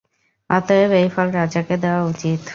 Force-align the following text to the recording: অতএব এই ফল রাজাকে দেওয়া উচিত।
অতএব 0.49 0.91
এই 0.93 1.07
ফল 1.13 1.27
রাজাকে 1.31 1.75
দেওয়া 1.83 2.01
উচিত। 2.05 2.41